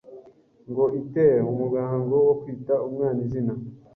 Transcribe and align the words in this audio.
ngo 0.69 0.83
itaire 1.01 1.45
umuhango 1.51 2.13
wo 2.27 2.33
kwita 2.41 2.73
umwana 2.87 3.19
izina 3.25 3.53